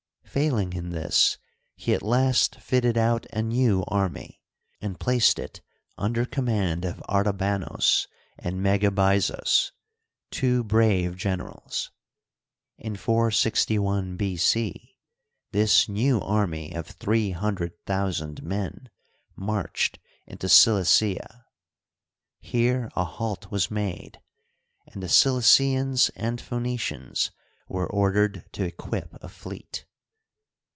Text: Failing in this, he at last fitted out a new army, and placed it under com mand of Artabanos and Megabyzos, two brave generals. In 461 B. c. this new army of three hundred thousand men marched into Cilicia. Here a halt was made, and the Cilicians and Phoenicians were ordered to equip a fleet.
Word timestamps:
Failing 0.33 0.71
in 0.71 0.91
this, 0.91 1.37
he 1.75 1.93
at 1.93 2.01
last 2.01 2.55
fitted 2.55 2.97
out 2.97 3.25
a 3.33 3.41
new 3.41 3.83
army, 3.89 4.41
and 4.79 4.97
placed 4.97 5.37
it 5.37 5.59
under 5.97 6.25
com 6.25 6.45
mand 6.45 6.85
of 6.85 7.03
Artabanos 7.09 8.07
and 8.39 8.61
Megabyzos, 8.63 9.71
two 10.29 10.63
brave 10.63 11.17
generals. 11.17 11.91
In 12.77 12.95
461 12.95 14.15
B. 14.15 14.37
c. 14.37 14.95
this 15.51 15.89
new 15.89 16.21
army 16.21 16.73
of 16.75 16.87
three 16.87 17.31
hundred 17.31 17.73
thousand 17.85 18.41
men 18.41 18.89
marched 19.35 19.99
into 20.25 20.47
Cilicia. 20.47 21.43
Here 22.39 22.89
a 22.95 23.03
halt 23.03 23.51
was 23.51 23.69
made, 23.69 24.21
and 24.87 25.03
the 25.03 25.09
Cilicians 25.09 26.07
and 26.15 26.39
Phoenicians 26.39 27.31
were 27.67 27.91
ordered 27.91 28.45
to 28.53 28.63
equip 28.63 29.15
a 29.21 29.27
fleet. 29.27 29.85